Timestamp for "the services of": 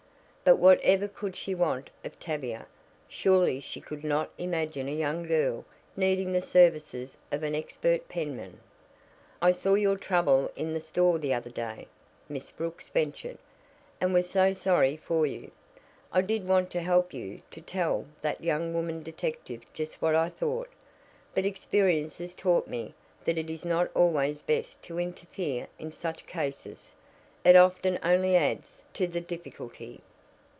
6.33-7.41